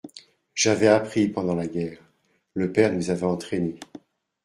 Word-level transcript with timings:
J’avais 0.55 0.87
appris 0.87 1.27
pendant 1.27 1.53
la 1.53 1.67
guerre. 1.67 1.99
Le 2.55 2.71
père 2.71 2.91
nous 2.91 3.11
avait 3.11 3.21
entraînés 3.27 3.77